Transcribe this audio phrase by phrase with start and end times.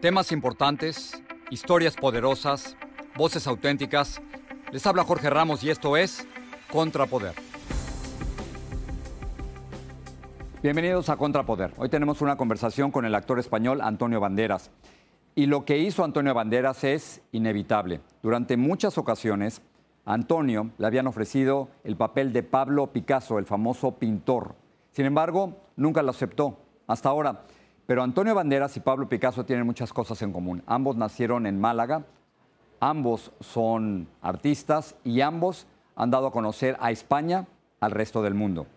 [0.00, 2.74] Temas importantes, historias poderosas,
[3.18, 4.22] voces auténticas.
[4.72, 6.26] Les habla Jorge Ramos y esto es
[6.72, 7.34] Contrapoder.
[10.62, 11.74] Bienvenidos a Contrapoder.
[11.76, 14.70] Hoy tenemos una conversación con el actor español Antonio Banderas.
[15.34, 18.00] Y lo que hizo Antonio Banderas es inevitable.
[18.22, 19.60] Durante muchas ocasiones,
[20.06, 24.54] Antonio le habían ofrecido el papel de Pablo Picasso, el famoso pintor.
[24.92, 26.58] Sin embargo, nunca lo aceptó.
[26.86, 27.42] Hasta ahora,
[27.90, 30.62] pero Antonio Banderas y Pablo Picasso tienen muchas cosas en común.
[30.68, 32.04] Ambos nacieron en Málaga,
[32.78, 37.48] ambos son artistas y ambos han dado a conocer a España
[37.80, 38.68] al resto del mundo.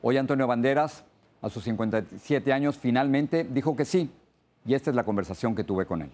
[0.00, 1.04] Hoy Antonio Banderas,
[1.42, 4.12] a sus 57 años, finalmente dijo que sí.
[4.64, 6.10] Y esta es la conversación que tuve con él.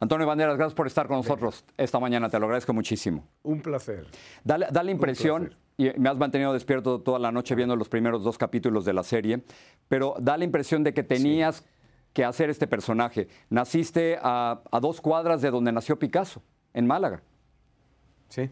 [0.00, 3.24] Antonio Banderas, gracias por estar con nosotros esta mañana, te lo agradezco muchísimo.
[3.44, 4.08] Un placer.
[4.44, 8.36] Da, la impresión, y me has mantenido despierto toda la noche viendo los primeros dos
[8.36, 9.44] capítulos de la serie,
[9.88, 11.64] pero da la impresión de que tenías
[12.12, 13.28] que hacer este personaje.
[13.48, 16.42] Naciste a, a dos cuadras de donde nació Picasso,
[16.74, 17.22] en Málaga.
[18.28, 18.50] Sí.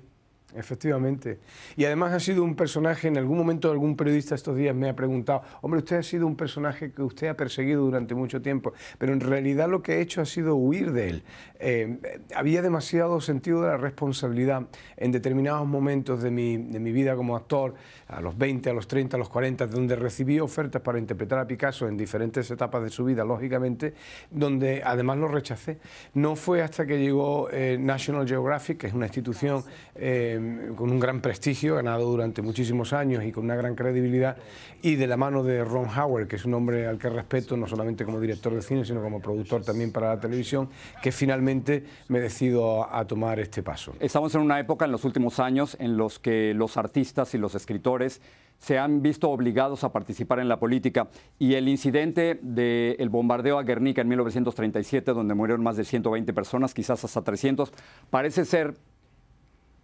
[0.54, 1.40] Efectivamente.
[1.76, 4.94] Y además ha sido un personaje, en algún momento algún periodista estos días me ha
[4.94, 9.12] preguntado, hombre, usted ha sido un personaje que usted ha perseguido durante mucho tiempo, pero
[9.12, 11.22] en realidad lo que ha hecho ha sido huir de él.
[11.58, 11.98] Eh,
[12.34, 17.36] había demasiado sentido de la responsabilidad en determinados momentos de mi, de mi vida como
[17.36, 17.74] actor,
[18.06, 21.46] a los 20, a los 30, a los 40, donde recibí ofertas para interpretar a
[21.46, 23.94] Picasso en diferentes etapas de su vida, lógicamente,
[24.30, 25.78] donde además lo rechacé.
[26.14, 29.64] No fue hasta que llegó eh, National Geographic, que es una institución...
[29.96, 30.35] Eh,
[30.76, 34.36] con un gran prestigio, ganado durante muchísimos años y con una gran credibilidad,
[34.82, 37.66] y de la mano de Ron Howard, que es un hombre al que respeto, no
[37.66, 40.68] solamente como director de cine, sino como productor también para la televisión,
[41.02, 43.94] que finalmente me decido a, a tomar este paso.
[44.00, 47.54] Estamos en una época en los últimos años en los que los artistas y los
[47.54, 48.20] escritores
[48.58, 51.08] se han visto obligados a participar en la política
[51.38, 56.74] y el incidente del bombardeo a Guernica en 1937, donde murieron más de 120 personas,
[56.74, 57.72] quizás hasta 300,
[58.10, 58.74] parece ser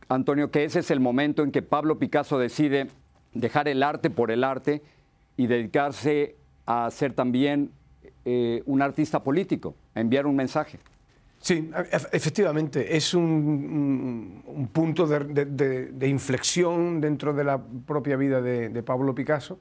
[0.08, 2.88] Antonio, que ese es el momento en que Pablo Picasso decide
[3.34, 4.82] dejar el arte por el arte
[5.36, 6.36] y dedicarse
[6.66, 7.70] a ser también
[8.24, 10.78] eh, un artista político, a enviar un mensaje.
[11.42, 11.72] Sí,
[12.12, 19.58] efectivamente, es un, punto de, inflexión dentro de la propia vida de, Pablo Picasso.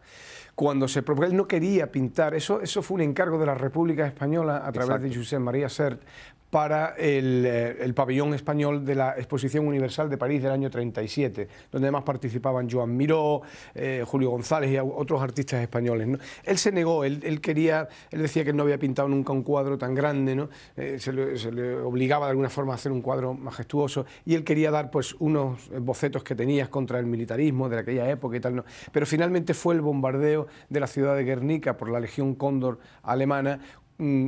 [0.53, 4.05] Cuando se porque él no quería pintar, eso, eso fue un encargo de la República
[4.05, 6.03] Española a través de José María Sert,
[6.51, 11.87] para eh, el, pabellón español de la Exposición Universal de París del año 37, donde
[11.87, 13.41] además participaban Joan Miró,
[13.73, 16.19] eh, Julio González y otros artistas españoles.
[16.43, 19.95] Él se negó, él, quería, él decía que no había pintado nunca un cuadro tan
[19.95, 20.47] grande.
[20.75, 24.71] Eh, se, le, obligaba de alguna forma a hacer un cuadro majestuoso y él quería
[24.71, 28.65] dar pues unos bocetos que tenías contra el militarismo de aquella época y tal, ¿no?
[28.91, 33.61] pero finalmente fue el bombardeo de la ciudad de Guernica por la Legión Cóndor alemana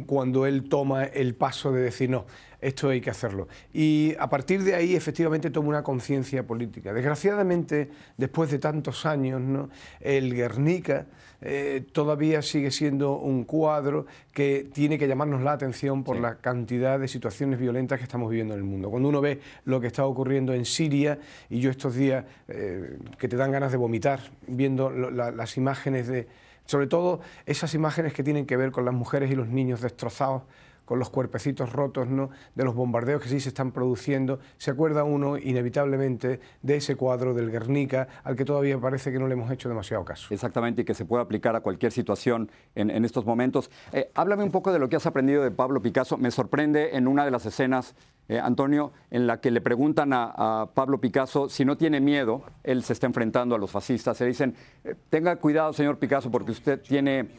[0.06, 2.25] cuando él toma el paso de decir, no,
[2.62, 3.48] esto hay que hacerlo.
[3.74, 6.94] Y a partir de ahí, efectivamente, toma una conciencia política.
[6.94, 9.70] Desgraciadamente, después de tantos años, ¿no?
[10.00, 11.08] el Guernica
[11.42, 17.00] eh, todavía sigue siendo un cuadro que tiene que llamarnos la atención por la cantidad
[17.00, 18.90] de situaciones violentas que estamos viviendo en el mundo.
[18.90, 23.28] Cuando uno ve lo que está ocurriendo en Siria, y yo estos días eh, que
[23.28, 26.28] te dan ganas de vomitar, viendo las imágenes de
[26.65, 30.44] sobre todo esas imágenes que tienen que ver con las mujeres y los niños destrozados
[30.86, 32.30] con los cuerpecitos rotos ¿no?
[32.56, 37.34] de los bombardeos que sí se están produciendo, se acuerda uno inevitablemente de ese cuadro
[37.34, 40.34] del Guernica al que todavía parece que no le hemos hecho demasiado caso.
[40.34, 43.70] Exactamente, y que se puede aplicar a cualquier situación en, estos momentos.
[43.92, 46.18] Eh, háblame un poco de lo que has aprendido de Pablo Picasso.
[46.18, 47.96] Me sorprende en una de las escenas,
[48.28, 52.84] eh, Antonio, en la que le preguntan a, Pablo Picasso si no tiene miedo, él
[52.84, 56.82] se está enfrentando a los fascistas, se dicen, eh, tenga cuidado, señor Picasso, porque usted
[56.82, 57.30] tiene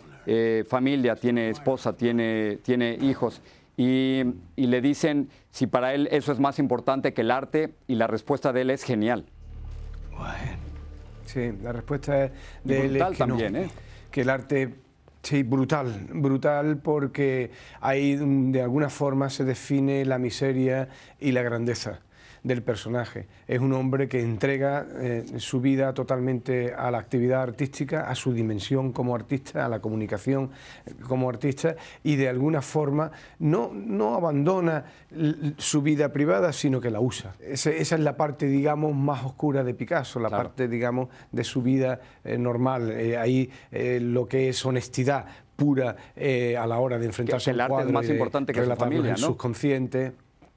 [0.68, 3.40] familia, tiene esposa, tiene, tiene hijos.
[3.76, 4.22] Y,
[4.56, 8.52] le dicen si para él eso es más importante que el arte y la respuesta
[8.52, 9.24] de él es genial.
[11.26, 12.30] Sí, la respuesta
[12.62, 13.70] de él es que también, ¿eh?
[14.10, 14.74] que el arte
[15.24, 17.50] Sí, brutal, brutal porque
[17.80, 22.00] ahí de alguna forma se define la miseria y la grandeza
[22.44, 23.26] del personaje.
[23.48, 28.34] Es un hombre que entrega eh, su vida totalmente a la actividad artística, a su
[28.34, 30.50] dimensión como artista, a la comunicación
[30.84, 34.84] eh, como artista y de alguna forma no, no abandona
[35.56, 37.34] su vida privada, sino que la usa.
[37.40, 42.00] esa es la parte, digamos, más oscura de Picasso, la parte, digamos, de su vida
[42.24, 42.90] eh, normal.
[43.18, 45.24] ahí lo que es honestidad
[45.56, 47.92] pura a la hora de enfrentarse al cuadro.
[47.92, 49.18] más importante que la familia, ¿no?
[49.18, 50.12] subconsciente.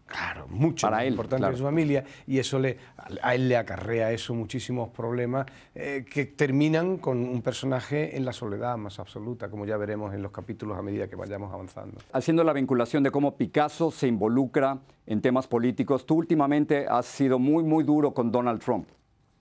[0.07, 1.57] Claro, mucho Para importante claro.
[1.57, 2.77] su familia y eso le,
[3.21, 5.45] a él le acarrea eso muchísimos problemas
[5.75, 10.21] eh, que terminan con un personaje en la soledad más absoluta, como ya veremos en
[10.21, 11.98] los capítulos a medida que vayamos avanzando.
[12.13, 17.38] Haciendo la vinculación de cómo Picasso se involucra en temas políticos, tú últimamente has sido
[17.38, 18.88] muy, muy duro con Donald Trump.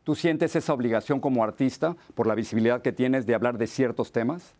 [0.03, 4.11] ¿Tú sientes esa obligación como artista por la visibilidad que tienes de hablar de ciertos
[4.13, 4.55] temas?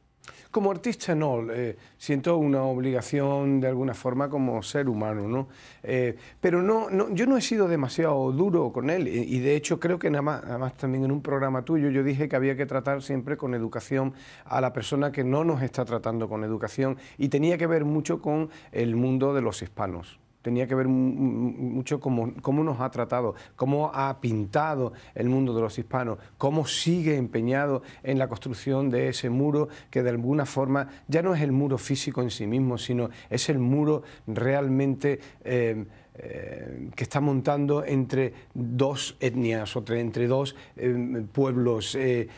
[0.51, 5.49] Como artista no, eh, siento una obligación de alguna forma como ser humano, ¿no?
[5.83, 9.79] Eh, pero no, no, yo no he sido demasiado duro con él y, de hecho
[9.79, 12.67] creo que nada más, además también en un programa tuyo yo dije que había que
[12.67, 14.15] tratar siempre con educación
[14.45, 18.21] a la persona que no nos está tratando con educación y tenía que ver mucho
[18.21, 23.35] con el mundo de los hispanos tenía que ver mucho cómo, cómo nos ha tratado,
[23.57, 29.09] cómo ha pintado el mundo de los hispanos, cómo sigue empeñado en la construcción de
[29.09, 32.79] ese muro que de alguna forma ya no es el muro físico en sí mismo,
[32.79, 35.19] sino es el muro realmente...
[35.43, 35.85] Eh,
[36.19, 42.29] eh, que está montando entre dos etnias o entre dos eh, pueblos, eh,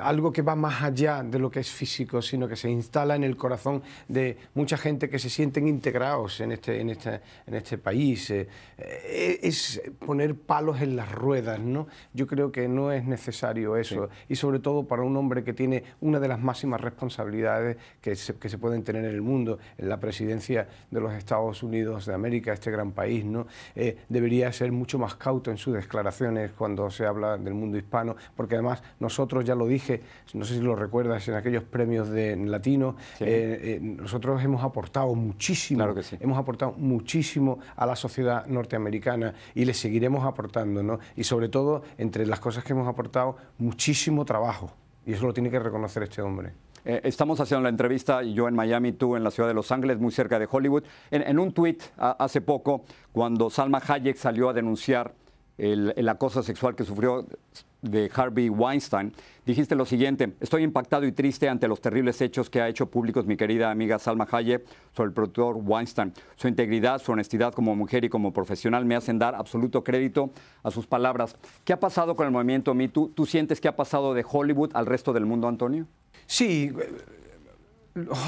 [0.00, 3.24] algo que va más allá de lo que es físico, sino que se instala en
[3.24, 7.76] el corazón de mucha gente que se sienten integrados en este, en este, en este
[7.76, 8.32] país.
[8.78, 11.86] es poner palos en las ruedas, ¿no?
[12.14, 15.84] Yo creo que no es necesario eso, y sobre todo para un hombre que tiene
[16.00, 19.88] una de las máximas responsabilidades que se, que se pueden tener en el mundo, en
[19.90, 23.46] la presidencia de los Estados Unidos de América, este gran país ¿no?
[23.74, 28.16] Eh, debería ser mucho más cauto en sus declaraciones cuando se habla del mundo hispano,
[28.36, 30.02] porque además nosotros, ya lo dije,
[30.34, 35.14] no sé si lo recuerdas, en aquellos premios de latino, eh, eh, nosotros hemos aportado
[35.14, 35.84] muchísimo,
[36.20, 40.98] hemos aportado muchísimo a la sociedad norteamericana y le seguiremos aportando, ¿no?
[41.16, 44.72] y sobre todo, entre las cosas que hemos aportado, muchísimo trabajo,
[45.06, 46.52] y eso lo tiene que reconocer este hombre.
[46.88, 49.98] Eh, estamos haciendo la entrevista, yo en Miami, tú en la ciudad de Los Ángeles,
[49.98, 50.84] muy cerca de Hollywood.
[51.10, 55.12] En, un tuit hace poco, cuando Salma Hayek salió a denunciar
[55.58, 57.26] el, acoso sexual que sufrió
[57.82, 59.12] de Harvey Weinstein,
[59.46, 63.26] dijiste lo siguiente, estoy impactado y triste ante los terribles hechos que ha hecho públicos
[63.26, 66.12] mi querida amiga Salma Hayek sobre el productor Weinstein.
[66.36, 70.30] Su integridad, su honestidad como mujer y como profesional me hacen dar absoluto crédito
[70.62, 71.36] a sus palabras.
[71.64, 74.86] ¿Qué ha pasado con el movimiento Me ¿Tú sientes que ha pasado de Hollywood al
[74.86, 75.86] resto del mundo, Antonio?
[76.26, 76.72] Sí,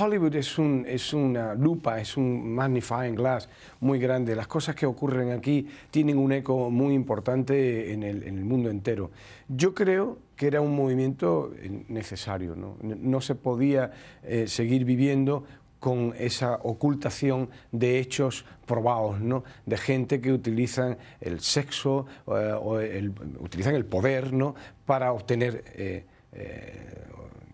[0.00, 3.48] Hollywood es, un, es, una lupa, es un magnifying glass
[3.80, 4.34] muy grande.
[4.34, 9.10] Las cosas que ocurren aquí tienen un eco muy importante en el, mundo entero.
[9.48, 11.52] Yo creo que era un movimiento
[11.88, 15.44] necesario, no, se podía eh, seguir viviendo
[15.80, 19.44] con esa ocultación de hechos probados, ¿no?
[19.66, 24.54] de gente que utilizan el sexo eh, o el, utilizan el poder ¿no?
[24.84, 26.04] para obtener eh,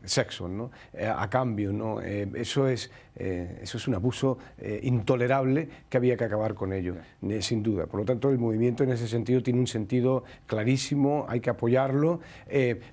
[0.06, 0.70] sexo, ¿no?
[0.92, 1.72] Eh, a cambio.
[1.72, 2.00] ¿no?
[2.00, 4.38] Eh, eso, es, eh, eso es un abuso
[4.82, 6.94] intolerable que había que acabar con ello,
[7.40, 7.86] sin duda.
[7.86, 12.20] Por lo tanto, el movimiento en ese sentido tiene un sentido clarísimo, hay que apoyarlo.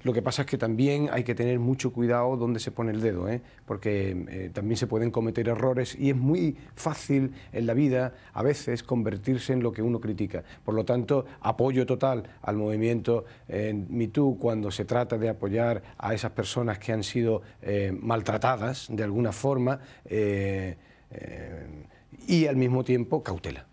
[0.04, 3.02] lo que pasa es que también hay que tener mucho cuidado donde se pone el
[3.02, 3.28] dedo,
[3.66, 8.84] porque también se pueden cometer errores y es muy fácil en la vida a veces
[8.84, 10.44] convertirse en lo que uno critica.
[10.64, 16.14] Por lo tanto, apoyo total al movimiento en MeToo cuando se trata de apoyar a
[16.14, 20.78] esas personas que han sido eh, maltratadas de alguna forma eh,
[21.12, 21.86] eh,
[22.28, 23.66] y al mismo tiempo cautela.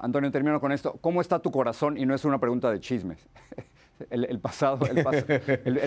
[0.00, 0.96] Antonio, termino con esto.
[1.00, 1.98] ¿Cómo está tu corazón?
[1.98, 3.18] Y no es una pregunta de chismes.
[4.10, 5.02] El, pasado, el,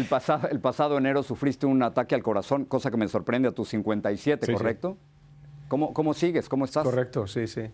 [0.07, 3.69] pasado, el pasado enero sufriste un ataque al corazón, cosa que me sorprende a tus
[3.69, 4.97] 57, ¿correcto?
[5.67, 6.49] ¿Cómo, ¿Cómo sigues?
[6.49, 6.83] ¿Cómo estás?
[6.83, 7.69] Correcto, sí, sí.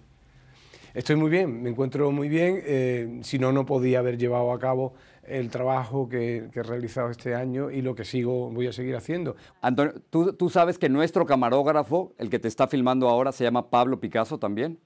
[0.96, 2.62] Estoy muy bien, me encuentro muy bien.
[2.66, 7.10] eh, si no, no podía haber llevado a cabo el trabajo que, que he realizado
[7.10, 9.36] este año y lo que sigo, voy a seguir haciendo.
[9.62, 13.70] Antonio, ¿tú, tú sabes que nuestro camarógrafo, el que te está filmando ahora, se llama
[13.70, 14.80] Pablo Picasso también.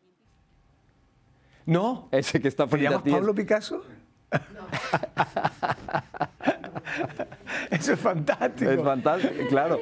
[1.66, 2.08] ¿No?
[2.12, 3.10] Ese que está ¿Te frente a llamas ti.
[3.12, 3.84] es- Pablo Picasso?
[7.70, 8.72] Eso es fantástico.
[8.72, 9.80] Es fantástico, claro.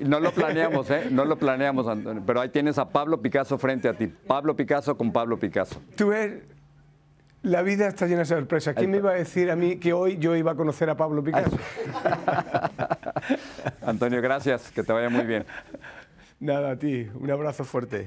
[0.00, 1.08] Y, no lo planeamos, ¿eh?
[1.10, 2.22] No lo planeamos, Antonio.
[2.24, 4.06] Pero ahí tienes a Pablo Picasso frente a ti.
[4.06, 5.80] Pablo Picasso con Pablo Picasso.
[5.96, 6.42] Tú ves,
[7.42, 8.74] la vida está llena de sorpresas.
[8.74, 11.22] ¿Quién me iba a decir a mí que hoy yo iba a conocer a Pablo
[11.22, 11.58] Picasso?
[13.82, 14.70] Antonio, gracias.
[14.70, 15.44] Que te vaya muy bien.
[16.40, 17.08] Nada, a ti.
[17.14, 18.06] Un abrazo fuerte.